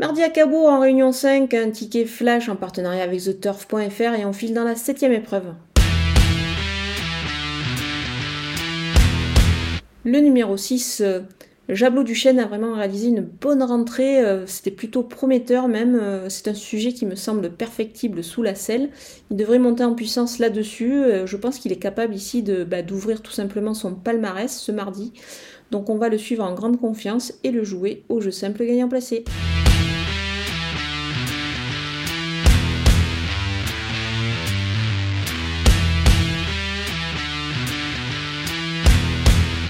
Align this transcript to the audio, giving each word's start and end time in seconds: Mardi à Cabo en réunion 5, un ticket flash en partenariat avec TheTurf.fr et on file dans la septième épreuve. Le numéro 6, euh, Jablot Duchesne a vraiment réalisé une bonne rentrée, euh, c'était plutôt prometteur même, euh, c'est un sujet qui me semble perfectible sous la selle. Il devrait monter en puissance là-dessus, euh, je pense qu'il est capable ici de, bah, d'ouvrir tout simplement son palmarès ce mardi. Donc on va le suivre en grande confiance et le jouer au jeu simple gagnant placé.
Mardi 0.00 0.24
à 0.24 0.28
Cabo 0.28 0.66
en 0.66 0.80
réunion 0.80 1.12
5, 1.12 1.54
un 1.54 1.70
ticket 1.70 2.04
flash 2.04 2.48
en 2.48 2.56
partenariat 2.56 3.04
avec 3.04 3.22
TheTurf.fr 3.22 4.14
et 4.18 4.24
on 4.24 4.32
file 4.32 4.52
dans 4.52 4.64
la 4.64 4.74
septième 4.74 5.12
épreuve. 5.12 5.54
Le 10.04 10.18
numéro 10.18 10.56
6, 10.56 11.00
euh, 11.00 11.20
Jablot 11.68 12.02
Duchesne 12.02 12.40
a 12.40 12.46
vraiment 12.46 12.74
réalisé 12.74 13.08
une 13.08 13.22
bonne 13.22 13.62
rentrée, 13.62 14.22
euh, 14.22 14.46
c'était 14.46 14.70
plutôt 14.70 15.02
prometteur 15.02 15.66
même, 15.66 15.94
euh, 15.94 16.28
c'est 16.28 16.48
un 16.48 16.54
sujet 16.54 16.92
qui 16.92 17.06
me 17.06 17.14
semble 17.14 17.50
perfectible 17.50 18.22
sous 18.22 18.42
la 18.42 18.54
selle. 18.54 18.90
Il 19.30 19.36
devrait 19.38 19.58
monter 19.58 19.82
en 19.82 19.94
puissance 19.94 20.38
là-dessus, 20.38 20.92
euh, 20.92 21.26
je 21.26 21.36
pense 21.38 21.58
qu'il 21.58 21.72
est 21.72 21.78
capable 21.78 22.14
ici 22.14 22.42
de, 22.42 22.64
bah, 22.64 22.82
d'ouvrir 22.82 23.22
tout 23.22 23.32
simplement 23.32 23.72
son 23.72 23.94
palmarès 23.94 24.54
ce 24.54 24.72
mardi. 24.72 25.12
Donc 25.70 25.88
on 25.88 25.96
va 25.96 26.10
le 26.10 26.18
suivre 26.18 26.44
en 26.44 26.52
grande 26.52 26.78
confiance 26.78 27.32
et 27.44 27.50
le 27.50 27.64
jouer 27.64 28.04
au 28.10 28.20
jeu 28.20 28.30
simple 28.30 28.66
gagnant 28.66 28.88
placé. 28.88 29.24